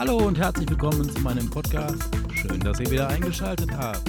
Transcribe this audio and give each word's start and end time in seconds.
Hallo 0.00 0.16
und 0.16 0.38
herzlich 0.38 0.66
willkommen 0.70 1.10
zu 1.10 1.20
meinem 1.20 1.50
Podcast. 1.50 2.02
Schön, 2.32 2.58
dass 2.60 2.80
ihr 2.80 2.90
wieder 2.90 3.08
eingeschaltet 3.08 3.70
habt. 3.70 4.00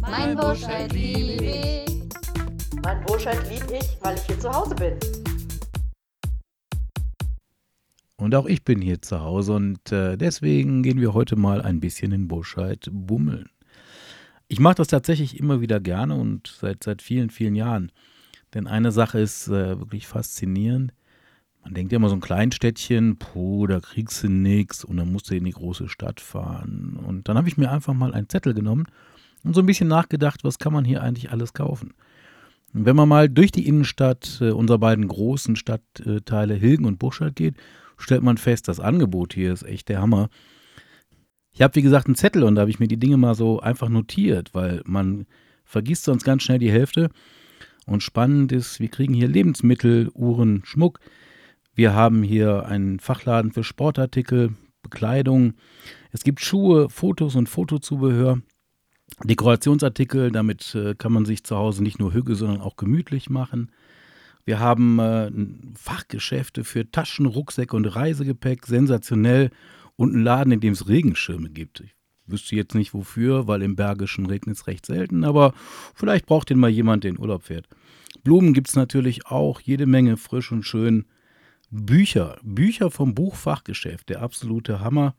Mein 0.00 0.36
Burscheid 0.36 0.92
lieb 0.92 1.40
ich. 1.40 2.10
Mein 2.82 3.04
Burscheid 3.04 3.38
lieb 3.48 3.64
ich, 3.70 3.96
weil 4.00 4.16
ich 4.16 4.22
hier 4.22 4.40
zu 4.40 4.52
Hause 4.52 4.74
bin. 4.74 4.98
Und 8.16 8.34
auch 8.34 8.46
ich 8.46 8.64
bin 8.64 8.80
hier 8.80 9.00
zu 9.00 9.20
Hause 9.20 9.52
und 9.52 9.92
äh, 9.92 10.16
deswegen 10.16 10.82
gehen 10.82 11.00
wir 11.00 11.14
heute 11.14 11.36
mal 11.36 11.62
ein 11.62 11.78
bisschen 11.78 12.10
in 12.10 12.26
Burscheid 12.26 12.88
bummeln. 12.90 13.48
Ich 14.48 14.58
mache 14.58 14.74
das 14.74 14.88
tatsächlich 14.88 15.38
immer 15.38 15.60
wieder 15.60 15.78
gerne 15.78 16.16
und 16.16 16.48
seit, 16.48 16.82
seit 16.82 17.00
vielen, 17.00 17.30
vielen 17.30 17.54
Jahren. 17.54 17.92
Denn 18.54 18.66
eine 18.66 18.90
Sache 18.90 19.20
ist 19.20 19.46
äh, 19.46 19.78
wirklich 19.78 20.08
faszinierend. 20.08 20.92
Man 21.64 21.74
denkt 21.74 21.92
ja 21.92 21.96
immer 21.96 22.08
so 22.08 22.16
ein 22.16 22.20
Kleinstädtchen, 22.20 23.18
puh, 23.18 23.66
da 23.66 23.80
kriegst 23.80 24.22
du 24.22 24.28
nichts 24.28 24.84
und 24.84 24.96
dann 24.96 25.12
musst 25.12 25.30
du 25.30 25.36
in 25.36 25.44
die 25.44 25.52
große 25.52 25.88
Stadt 25.88 26.20
fahren. 26.20 26.98
Und 27.06 27.28
dann 27.28 27.36
habe 27.36 27.48
ich 27.48 27.56
mir 27.56 27.70
einfach 27.70 27.94
mal 27.94 28.12
einen 28.12 28.28
Zettel 28.28 28.52
genommen 28.52 28.86
und 29.44 29.54
so 29.54 29.60
ein 29.60 29.66
bisschen 29.66 29.88
nachgedacht, 29.88 30.44
was 30.44 30.58
kann 30.58 30.72
man 30.72 30.84
hier 30.84 31.02
eigentlich 31.02 31.30
alles 31.30 31.52
kaufen. 31.52 31.94
Und 32.74 32.86
wenn 32.86 32.96
man 32.96 33.08
mal 33.08 33.28
durch 33.28 33.52
die 33.52 33.66
Innenstadt 33.66 34.38
äh, 34.40 34.50
unserer 34.50 34.78
beiden 34.78 35.06
großen 35.06 35.56
Stadtteile 35.56 36.54
Hilgen 36.54 36.86
und 36.86 36.98
Burscheid 36.98 37.36
geht, 37.36 37.56
stellt 37.96 38.22
man 38.22 38.38
fest, 38.38 38.66
das 38.66 38.80
Angebot 38.80 39.34
hier 39.34 39.52
ist 39.52 39.62
echt 39.62 39.88
der 39.88 40.00
Hammer. 40.00 40.30
Ich 41.52 41.60
habe, 41.60 41.74
wie 41.74 41.82
gesagt, 41.82 42.06
einen 42.06 42.16
Zettel 42.16 42.42
und 42.44 42.54
da 42.54 42.62
habe 42.62 42.70
ich 42.70 42.80
mir 42.80 42.88
die 42.88 42.96
Dinge 42.96 43.18
mal 43.18 43.34
so 43.34 43.60
einfach 43.60 43.88
notiert, 43.88 44.54
weil 44.54 44.82
man 44.84 45.26
vergisst 45.64 46.04
sonst 46.04 46.24
ganz 46.24 46.42
schnell 46.42 46.58
die 46.58 46.72
Hälfte. 46.72 47.10
Und 47.86 48.02
spannend 48.02 48.52
ist, 48.52 48.80
wir 48.80 48.88
kriegen 48.88 49.12
hier 49.12 49.28
Lebensmittel, 49.28 50.10
Uhren, 50.14 50.62
Schmuck, 50.64 51.00
wir 51.74 51.94
haben 51.94 52.22
hier 52.22 52.66
einen 52.66 53.00
Fachladen 53.00 53.52
für 53.52 53.64
Sportartikel, 53.64 54.54
Bekleidung. 54.82 55.54
Es 56.10 56.24
gibt 56.24 56.40
Schuhe, 56.40 56.90
Fotos 56.90 57.34
und 57.36 57.48
Fotozubehör. 57.48 58.40
Dekorationsartikel, 59.24 60.30
damit 60.30 60.74
äh, 60.74 60.94
kann 60.94 61.12
man 61.12 61.24
sich 61.24 61.44
zu 61.44 61.56
Hause 61.56 61.82
nicht 61.82 61.98
nur 61.98 62.12
hügge, 62.12 62.34
sondern 62.34 62.60
auch 62.60 62.76
gemütlich 62.76 63.30
machen. 63.30 63.70
Wir 64.44 64.58
haben 64.58 64.98
äh, 64.98 65.30
Fachgeschäfte 65.74 66.64
für 66.64 66.90
Taschen, 66.90 67.26
Rucksäcke 67.26 67.76
und 67.76 67.84
Reisegepäck, 67.86 68.66
sensationell. 68.66 69.50
Und 69.96 70.14
einen 70.14 70.24
Laden, 70.24 70.52
in 70.52 70.60
dem 70.60 70.72
es 70.72 70.88
Regenschirme 70.88 71.50
gibt. 71.50 71.80
Ich 71.80 71.94
wüsste 72.26 72.56
jetzt 72.56 72.74
nicht 72.74 72.94
wofür, 72.94 73.46
weil 73.46 73.62
im 73.62 73.76
Bergischen 73.76 74.26
regnet 74.26 74.56
es 74.56 74.66
recht 74.66 74.86
selten, 74.86 75.22
aber 75.22 75.52
vielleicht 75.94 76.26
braucht 76.26 76.50
den 76.50 76.58
mal 76.58 76.70
jemand, 76.70 77.04
der 77.04 77.10
in 77.10 77.18
Urlaub 77.18 77.44
fährt. 77.44 77.68
Blumen 78.24 78.54
gibt 78.54 78.68
es 78.68 78.74
natürlich 78.74 79.26
auch, 79.26 79.60
jede 79.60 79.86
Menge 79.86 80.16
frisch 80.16 80.50
und 80.50 80.64
schön. 80.64 81.04
Bücher, 81.74 82.36
Bücher 82.42 82.90
vom 82.90 83.14
Buchfachgeschäft, 83.14 84.10
der 84.10 84.20
absolute 84.20 84.80
Hammer. 84.80 85.14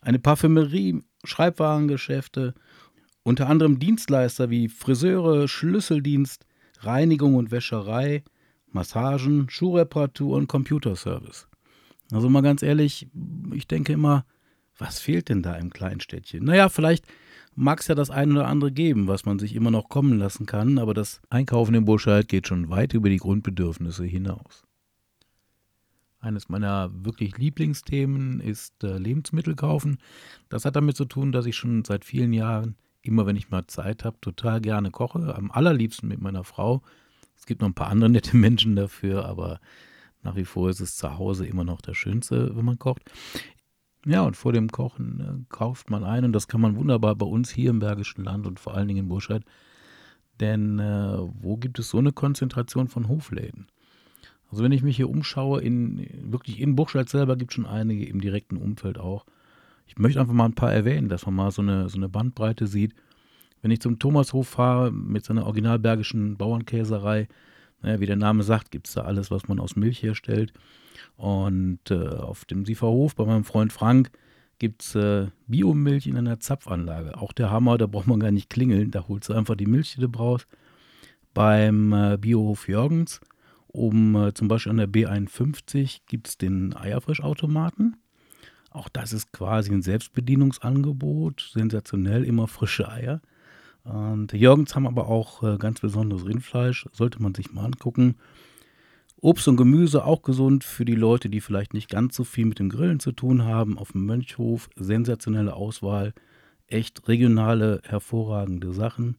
Eine 0.00 0.18
Parfümerie, 0.18 1.02
Schreibwarengeschäfte, 1.22 2.54
unter 3.24 3.50
anderem 3.50 3.78
Dienstleister 3.78 4.48
wie 4.48 4.70
Friseure, 4.70 5.48
Schlüsseldienst, 5.48 6.46
Reinigung 6.80 7.34
und 7.34 7.50
Wäscherei, 7.50 8.24
Massagen, 8.68 9.50
Schuhreparatur 9.50 10.38
und 10.38 10.46
Computerservice. 10.48 11.46
Also 12.10 12.30
mal 12.30 12.40
ganz 12.40 12.62
ehrlich, 12.62 13.08
ich 13.52 13.68
denke 13.68 13.92
immer, 13.92 14.24
was 14.78 14.98
fehlt 14.98 15.28
denn 15.28 15.42
da 15.42 15.56
im 15.56 15.68
Kleinstädtchen? 15.68 16.42
Naja, 16.42 16.70
vielleicht 16.70 17.04
mag 17.54 17.80
es 17.80 17.88
ja 17.88 17.94
das 17.94 18.08
eine 18.08 18.32
oder 18.32 18.46
andere 18.46 18.72
geben, 18.72 19.08
was 19.08 19.26
man 19.26 19.38
sich 19.38 19.54
immer 19.54 19.70
noch 19.70 19.90
kommen 19.90 20.18
lassen 20.18 20.46
kann, 20.46 20.78
aber 20.78 20.94
das 20.94 21.20
Einkaufen 21.28 21.74
in 21.74 21.84
Burscheid 21.84 22.28
geht 22.28 22.48
schon 22.48 22.70
weit 22.70 22.94
über 22.94 23.10
die 23.10 23.18
Grundbedürfnisse 23.18 24.06
hinaus. 24.06 24.64
Eines 26.22 26.48
meiner 26.48 26.88
wirklich 26.94 27.36
Lieblingsthemen 27.36 28.38
ist 28.38 28.84
äh, 28.84 28.96
Lebensmittel 28.96 29.56
kaufen. 29.56 29.98
Das 30.48 30.64
hat 30.64 30.76
damit 30.76 30.96
zu 30.96 31.04
tun, 31.04 31.32
dass 31.32 31.46
ich 31.46 31.56
schon 31.56 31.84
seit 31.84 32.04
vielen 32.04 32.32
Jahren, 32.32 32.76
immer 33.02 33.26
wenn 33.26 33.34
ich 33.34 33.50
mal 33.50 33.66
Zeit 33.66 34.04
habe, 34.04 34.20
total 34.20 34.60
gerne 34.60 34.92
koche. 34.92 35.34
Am 35.34 35.50
allerliebsten 35.50 36.08
mit 36.08 36.20
meiner 36.20 36.44
Frau. 36.44 36.80
Es 37.36 37.44
gibt 37.44 37.60
noch 37.60 37.68
ein 37.68 37.74
paar 37.74 37.88
andere 37.88 38.08
nette 38.08 38.36
Menschen 38.36 38.76
dafür, 38.76 39.26
aber 39.26 39.58
nach 40.22 40.36
wie 40.36 40.44
vor 40.44 40.70
ist 40.70 40.80
es 40.80 40.94
zu 40.94 41.18
Hause 41.18 41.44
immer 41.44 41.64
noch 41.64 41.80
das 41.80 41.96
Schönste, 41.96 42.56
wenn 42.56 42.64
man 42.64 42.78
kocht. 42.78 43.02
Ja, 44.06 44.22
und 44.22 44.36
vor 44.36 44.52
dem 44.52 44.68
Kochen 44.68 45.20
äh, 45.20 45.44
kauft 45.48 45.90
man 45.90 46.04
ein 46.04 46.24
und 46.24 46.32
das 46.32 46.46
kann 46.46 46.60
man 46.60 46.76
wunderbar 46.76 47.16
bei 47.16 47.26
uns 47.26 47.50
hier 47.50 47.70
im 47.70 47.80
Bergischen 47.80 48.22
Land 48.22 48.46
und 48.46 48.60
vor 48.60 48.74
allen 48.74 48.86
Dingen 48.86 49.00
in 49.00 49.08
Burscheid. 49.08 49.44
Denn 50.38 50.78
äh, 50.78 51.18
wo 51.18 51.56
gibt 51.56 51.80
es 51.80 51.90
so 51.90 51.98
eine 51.98 52.12
Konzentration 52.12 52.86
von 52.86 53.08
Hofläden? 53.08 53.66
Also 54.52 54.62
wenn 54.62 54.72
ich 54.72 54.82
mich 54.82 54.96
hier 54.96 55.08
umschaue, 55.08 55.62
in, 55.62 56.06
wirklich 56.30 56.60
in 56.60 56.76
Buchscheid 56.76 57.08
selber 57.08 57.36
gibt 57.36 57.50
es 57.50 57.54
schon 57.54 57.64
einige, 57.64 58.04
im 58.04 58.20
direkten 58.20 58.58
Umfeld 58.58 58.98
auch. 58.98 59.24
Ich 59.86 59.96
möchte 59.96 60.20
einfach 60.20 60.34
mal 60.34 60.44
ein 60.44 60.54
paar 60.54 60.72
erwähnen, 60.72 61.08
dass 61.08 61.24
man 61.24 61.34
mal 61.34 61.50
so 61.50 61.62
eine, 61.62 61.88
so 61.88 61.96
eine 61.96 62.10
Bandbreite 62.10 62.66
sieht. 62.66 62.94
Wenn 63.62 63.70
ich 63.70 63.80
zum 63.80 63.98
Thomashof 63.98 64.48
fahre 64.48 64.92
mit 64.92 65.24
seiner 65.24 65.46
originalbergischen 65.46 66.36
Bauernkäserei, 66.36 67.28
naja, 67.80 68.00
wie 68.00 68.06
der 68.06 68.16
Name 68.16 68.42
sagt, 68.42 68.70
gibt 68.70 68.88
es 68.88 68.94
da 68.94 69.02
alles, 69.02 69.30
was 69.30 69.48
man 69.48 69.58
aus 69.58 69.74
Milch 69.74 70.02
herstellt. 70.02 70.52
Und 71.16 71.90
äh, 71.90 72.08
auf 72.08 72.44
dem 72.44 72.66
Sieferhof 72.66 73.14
bei 73.14 73.24
meinem 73.24 73.44
Freund 73.44 73.72
Frank 73.72 74.10
gibt 74.58 74.82
es 74.82 74.94
äh, 74.94 75.28
Biomilch 75.46 76.06
in 76.06 76.18
einer 76.18 76.40
Zapfanlage. 76.40 77.16
Auch 77.16 77.32
der 77.32 77.50
Hammer, 77.50 77.78
da 77.78 77.86
braucht 77.86 78.06
man 78.06 78.20
gar 78.20 78.30
nicht 78.30 78.50
klingeln, 78.50 78.90
da 78.90 79.08
holst 79.08 79.30
du 79.30 79.32
einfach 79.32 79.56
die 79.56 79.66
Milch, 79.66 79.94
die 79.94 80.02
du 80.02 80.10
brauchst. 80.10 80.46
Beim 81.32 81.94
äh, 81.94 82.18
Biohof 82.18 82.68
Jürgens 82.68 83.22
Oben 83.72 84.14
äh, 84.14 84.34
zum 84.34 84.48
Beispiel 84.48 84.70
an 84.70 84.76
der 84.76 84.88
B51 84.88 86.00
gibt 86.06 86.28
es 86.28 86.38
den 86.38 86.76
Eierfrischautomaten. 86.76 87.96
Auch 88.70 88.88
das 88.88 89.12
ist 89.12 89.32
quasi 89.32 89.72
ein 89.72 89.82
Selbstbedienungsangebot. 89.82 91.50
Sensationell, 91.52 92.24
immer 92.24 92.48
frische 92.48 92.90
Eier. 92.90 93.20
Und 93.84 94.32
Jürgens 94.32 94.74
haben 94.74 94.86
aber 94.86 95.08
auch 95.08 95.42
äh, 95.42 95.56
ganz 95.58 95.80
besonderes 95.80 96.26
Rindfleisch. 96.26 96.86
Sollte 96.92 97.22
man 97.22 97.34
sich 97.34 97.52
mal 97.52 97.64
angucken. 97.64 98.16
Obst 99.20 99.46
und 99.48 99.56
Gemüse 99.56 100.04
auch 100.04 100.22
gesund 100.22 100.64
für 100.64 100.84
die 100.84 100.94
Leute, 100.94 101.30
die 101.30 101.40
vielleicht 101.40 101.74
nicht 101.74 101.88
ganz 101.88 102.16
so 102.16 102.24
viel 102.24 102.44
mit 102.44 102.58
dem 102.58 102.68
Grillen 102.68 103.00
zu 103.00 103.12
tun 103.12 103.44
haben. 103.44 103.78
Auf 103.78 103.92
dem 103.92 104.04
Mönchhof 104.04 104.68
sensationelle 104.76 105.54
Auswahl. 105.54 106.12
Echt 106.66 107.08
regionale, 107.08 107.80
hervorragende 107.84 108.72
Sachen. 108.72 109.16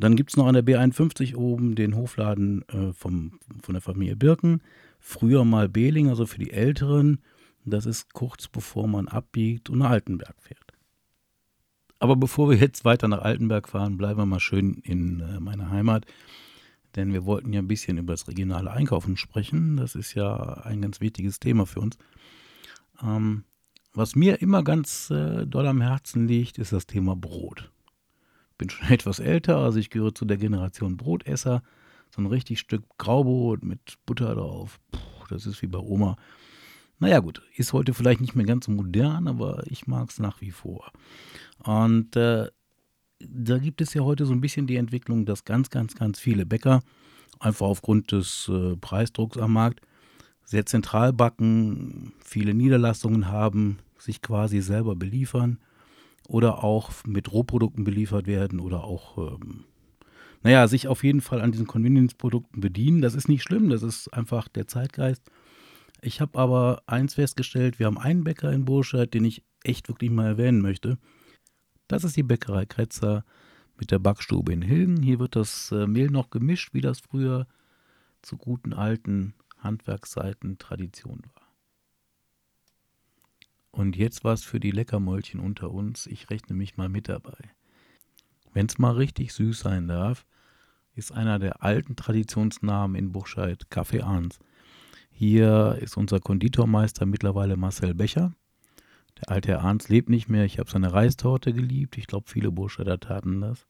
Dann 0.00 0.16
gibt 0.16 0.30
es 0.30 0.36
noch 0.38 0.46
an 0.46 0.54
der 0.54 0.64
B51 0.64 1.36
oben 1.36 1.74
den 1.74 1.94
Hofladen 1.94 2.66
äh, 2.68 2.92
vom, 2.94 3.38
von 3.62 3.74
der 3.74 3.82
Familie 3.82 4.16
Birken. 4.16 4.62
Früher 4.98 5.44
mal 5.44 5.68
Behling, 5.68 6.08
also 6.08 6.24
für 6.24 6.38
die 6.38 6.52
Älteren. 6.52 7.20
Das 7.66 7.84
ist 7.84 8.14
kurz 8.14 8.48
bevor 8.48 8.88
man 8.88 9.08
abbiegt 9.08 9.68
und 9.68 9.78
nach 9.78 9.90
Altenberg 9.90 10.34
fährt. 10.40 10.72
Aber 11.98 12.16
bevor 12.16 12.48
wir 12.48 12.56
jetzt 12.56 12.86
weiter 12.86 13.08
nach 13.08 13.20
Altenberg 13.20 13.68
fahren, 13.68 13.98
bleiben 13.98 14.18
wir 14.18 14.26
mal 14.26 14.40
schön 14.40 14.80
in 14.84 15.20
äh, 15.20 15.38
meiner 15.38 15.70
Heimat. 15.70 16.06
Denn 16.96 17.12
wir 17.12 17.26
wollten 17.26 17.52
ja 17.52 17.60
ein 17.60 17.68
bisschen 17.68 17.98
über 17.98 18.14
das 18.14 18.26
regionale 18.26 18.70
Einkaufen 18.70 19.18
sprechen. 19.18 19.76
Das 19.76 19.94
ist 19.94 20.14
ja 20.14 20.62
ein 20.64 20.80
ganz 20.80 21.02
wichtiges 21.02 21.40
Thema 21.40 21.66
für 21.66 21.80
uns. 21.80 21.98
Ähm, 23.02 23.44
was 23.92 24.16
mir 24.16 24.40
immer 24.40 24.64
ganz 24.64 25.10
äh, 25.10 25.46
doll 25.46 25.66
am 25.66 25.82
Herzen 25.82 26.26
liegt, 26.26 26.56
ist 26.56 26.72
das 26.72 26.86
Thema 26.86 27.14
Brot 27.14 27.70
bin 28.60 28.70
schon 28.70 28.88
etwas 28.90 29.18
älter, 29.18 29.56
also 29.56 29.78
ich 29.78 29.90
gehöre 29.90 30.14
zu 30.14 30.24
der 30.24 30.36
Generation 30.36 30.96
Brotesser. 30.96 31.62
So 32.14 32.22
ein 32.22 32.26
richtig 32.26 32.60
Stück 32.60 32.84
Graubrot 32.98 33.62
mit 33.62 33.98
Butter 34.04 34.34
drauf. 34.34 34.78
Puh, 34.92 34.98
das 35.28 35.46
ist 35.46 35.62
wie 35.62 35.66
bei 35.66 35.78
Oma. 35.78 36.16
Naja 36.98 37.20
gut, 37.20 37.42
ist 37.56 37.72
heute 37.72 37.94
vielleicht 37.94 38.20
nicht 38.20 38.34
mehr 38.34 38.44
ganz 38.44 38.66
so 38.66 38.72
modern, 38.72 39.26
aber 39.26 39.62
ich 39.66 39.86
mag 39.86 40.10
es 40.10 40.18
nach 40.18 40.40
wie 40.40 40.50
vor. 40.50 40.92
Und 41.62 42.14
äh, 42.16 42.48
da 43.20 43.58
gibt 43.58 43.80
es 43.80 43.94
ja 43.94 44.02
heute 44.02 44.26
so 44.26 44.32
ein 44.32 44.40
bisschen 44.40 44.66
die 44.66 44.76
Entwicklung, 44.76 45.24
dass 45.24 45.44
ganz, 45.44 45.70
ganz, 45.70 45.94
ganz 45.94 46.18
viele 46.20 46.44
Bäcker 46.44 46.82
einfach 47.38 47.66
aufgrund 47.66 48.12
des 48.12 48.50
äh, 48.52 48.76
Preisdrucks 48.76 49.38
am 49.38 49.54
Markt 49.54 49.80
sehr 50.44 50.66
zentral 50.66 51.12
backen, 51.12 52.12
viele 52.22 52.54
Niederlassungen 52.54 53.28
haben, 53.28 53.78
sich 53.98 54.20
quasi 54.20 54.60
selber 54.60 54.96
beliefern 54.96 55.58
oder 56.30 56.62
auch 56.62 56.92
mit 57.04 57.32
Rohprodukten 57.32 57.82
beliefert 57.82 58.28
werden 58.28 58.60
oder 58.60 58.84
auch, 58.84 59.18
ähm, 59.18 59.64
naja, 60.42 60.68
sich 60.68 60.86
auf 60.86 61.02
jeden 61.02 61.20
Fall 61.20 61.40
an 61.40 61.50
diesen 61.50 61.66
Convenience-Produkten 61.66 62.60
bedienen. 62.60 63.02
Das 63.02 63.14
ist 63.14 63.28
nicht 63.28 63.42
schlimm, 63.42 63.68
das 63.68 63.82
ist 63.82 64.08
einfach 64.14 64.46
der 64.46 64.68
Zeitgeist. 64.68 65.28
Ich 66.00 66.20
habe 66.20 66.38
aber 66.38 66.82
eins 66.86 67.14
festgestellt, 67.14 67.80
wir 67.80 67.86
haben 67.86 67.98
einen 67.98 68.22
Bäcker 68.22 68.52
in 68.52 68.64
Burscheid, 68.64 69.12
den 69.12 69.24
ich 69.24 69.42
echt 69.64 69.88
wirklich 69.88 70.10
mal 70.12 70.26
erwähnen 70.26 70.60
möchte. 70.60 70.98
Das 71.88 72.04
ist 72.04 72.16
die 72.16 72.22
Bäckerei 72.22 72.64
Kretzer 72.64 73.24
mit 73.76 73.90
der 73.90 73.98
Backstube 73.98 74.52
in 74.52 74.62
Hilden. 74.62 75.02
Hier 75.02 75.18
wird 75.18 75.34
das 75.34 75.72
äh, 75.72 75.88
Mehl 75.88 76.10
noch 76.10 76.30
gemischt, 76.30 76.72
wie 76.74 76.80
das 76.80 77.00
früher 77.00 77.48
zu 78.22 78.36
guten 78.36 78.72
alten 78.72 79.34
Handwerkszeiten 79.58 80.58
Tradition 80.58 81.22
war. 81.34 81.39
Und 83.72 83.96
jetzt 83.96 84.24
was 84.24 84.42
für 84.42 84.60
die 84.60 84.70
Leckermäulchen 84.70 85.40
unter 85.40 85.70
uns. 85.70 86.06
Ich 86.06 86.30
rechne 86.30 86.56
mich 86.56 86.76
mal 86.76 86.88
mit 86.88 87.08
dabei. 87.08 87.38
Wenn 88.52 88.66
es 88.66 88.78
mal 88.78 88.92
richtig 88.92 89.32
süß 89.32 89.60
sein 89.60 89.86
darf, 89.86 90.26
ist 90.94 91.12
einer 91.12 91.38
der 91.38 91.62
alten 91.62 91.94
Traditionsnamen 91.96 92.96
in 92.96 93.12
Buchscheid 93.12 93.70
Kaffee 93.70 94.02
Ahns. 94.02 94.38
Hier 95.10 95.78
ist 95.80 95.96
unser 95.96 96.18
Konditormeister 96.18 97.06
mittlerweile 97.06 97.56
Marcel 97.56 97.94
Becher. 97.94 98.32
Der 99.18 99.30
alte 99.30 99.48
Herr 99.50 99.62
Arns 99.62 99.88
lebt 99.88 100.08
nicht 100.08 100.28
mehr. 100.28 100.44
Ich 100.44 100.58
habe 100.58 100.70
seine 100.70 100.92
Reistorte 100.92 101.52
geliebt. 101.52 101.98
Ich 101.98 102.06
glaube, 102.06 102.28
viele 102.28 102.50
Burscheider 102.50 102.98
taten 102.98 103.40
das. 103.40 103.66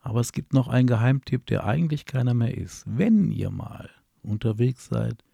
Aber 0.00 0.20
es 0.20 0.32
gibt 0.32 0.52
noch 0.52 0.68
einen 0.68 0.86
Geheimtipp, 0.86 1.46
der 1.46 1.64
eigentlich 1.64 2.04
keiner 2.04 2.34
mehr 2.34 2.56
ist. 2.56 2.84
Wenn 2.86 3.30
ihr 3.32 3.50
mal 3.50 3.90
unterwegs 4.22 4.86
seid, 4.86 5.24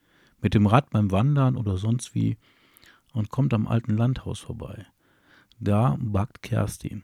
mit 0.41 0.55
dem 0.55 0.67
Rad 0.67 0.91
beim 0.91 1.11
Wandern 1.11 1.56
oder 1.56 1.77
sonst 1.77 2.15
wie, 2.15 2.38
und 3.12 3.31
kommt 3.31 3.55
am 3.55 3.67
alten 3.67 3.97
Landhaus 3.97 4.41
vorbei, 4.41 4.87
da 5.61 5.97
backt 6.00 6.43
Kerstin. 6.43 7.03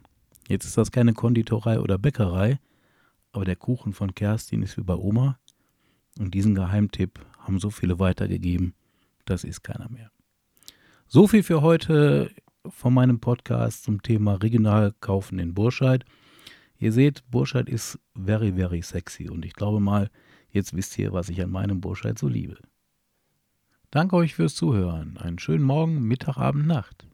Jetzt 0.48 0.64
ist 0.64 0.78
das 0.78 0.90
keine 0.90 1.12
Konditorei 1.12 1.78
oder 1.78 1.98
Bäckerei, 1.98 2.58
aber 3.32 3.44
der 3.44 3.56
Kuchen 3.56 3.92
von 3.92 4.14
Kerstin 4.14 4.62
ist 4.62 4.76
wie 4.76 4.82
bei 4.82 4.94
Oma. 4.94 5.38
Und 6.18 6.34
diesen 6.34 6.54
Geheimtipp 6.54 7.20
haben 7.38 7.60
so 7.60 7.70
viele 7.70 7.98
weitergegeben, 7.98 8.74
das 9.24 9.44
ist 9.44 9.62
keiner 9.62 9.88
mehr. 9.90 10.10
So 11.06 11.26
viel 11.26 11.42
für 11.42 11.62
heute 11.62 12.30
von 12.66 12.92
meinem 12.92 13.20
Podcast 13.20 13.84
zum 13.84 14.02
Thema 14.02 14.34
regional 14.34 14.92
kaufen 15.00 15.38
in 15.38 15.54
Burscheid. 15.54 16.04
Ihr 16.78 16.92
seht, 16.92 17.22
Burscheid 17.30 17.68
ist 17.68 17.98
very, 18.14 18.52
very 18.52 18.82
sexy 18.82 19.28
und 19.28 19.44
ich 19.44 19.52
glaube 19.52 19.80
mal, 19.80 20.10
jetzt 20.50 20.74
wisst 20.74 20.98
ihr, 20.98 21.12
was 21.12 21.28
ich 21.28 21.42
an 21.42 21.50
meinem 21.50 21.80
Burscheid 21.80 22.18
so 22.18 22.28
liebe. 22.28 22.58
Danke 23.90 24.16
euch 24.16 24.34
fürs 24.34 24.54
Zuhören. 24.54 25.16
Einen 25.16 25.38
schönen 25.38 25.64
Morgen, 25.64 26.02
Mittag, 26.02 26.36
Abend, 26.36 26.66
Nacht. 26.66 27.06